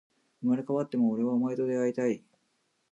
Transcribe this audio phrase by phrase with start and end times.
[0.41, 2.23] 生まれ変わっても、俺はお前と出会いたい